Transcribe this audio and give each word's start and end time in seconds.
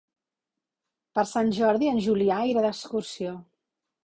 Per 1.19 1.25
Sant 1.31 1.51
Jordi 1.59 1.91
en 1.93 2.01
Julià 2.07 2.39
irà 2.53 2.65
d'excursió. 2.67 3.37